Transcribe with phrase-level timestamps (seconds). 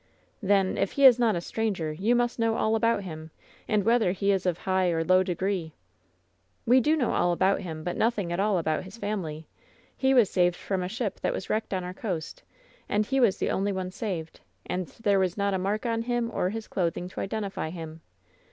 [0.41, 3.29] "Then, if he is not a stranger, you must know all about him,
[3.67, 5.73] and whether he is of high or low degree."
[6.65, 9.45] "We do know all about him, but nothing at all about his family.
[9.95, 12.41] He was saved from a ship that was wrecked on our coast,
[12.89, 16.31] and he was the only one saved, and there was not a mark on him
[16.33, 18.01] or his clothing to identify him.